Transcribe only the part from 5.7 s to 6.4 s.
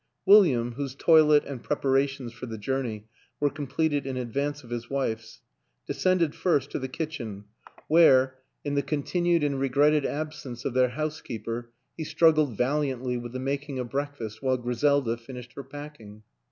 descended